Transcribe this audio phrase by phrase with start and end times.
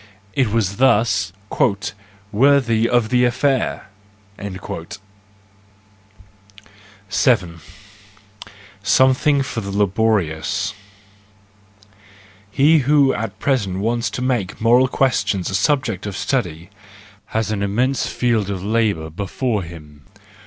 [0.33, 1.31] It was thus"
[2.31, 3.87] worthy of the affair"!
[7.09, 7.59] 7
[8.81, 10.73] Something for the Laborious
[12.51, 16.71] .—He who at present wants to make moral questions a subject of study
[17.27, 20.05] has an immense field of labour before him.